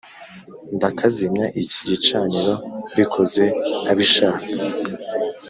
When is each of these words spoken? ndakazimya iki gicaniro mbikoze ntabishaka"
ndakazimya 0.75 1.45
iki 1.61 1.79
gicaniro 1.89 2.53
mbikoze 2.91 3.43
ntabishaka" 3.83 4.47